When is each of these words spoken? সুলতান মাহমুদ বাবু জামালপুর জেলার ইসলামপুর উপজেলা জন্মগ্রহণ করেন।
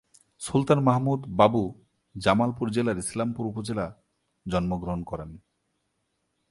সুলতান 0.41 0.79
মাহমুদ 0.79 1.21
বাবু 1.29 1.63
জামালপুর 2.15 2.67
জেলার 2.71 2.97
ইসলামপুর 2.97 3.45
উপজেলা 3.45 3.85
জন্মগ্রহণ 4.45 5.01
করেন। 5.03 5.29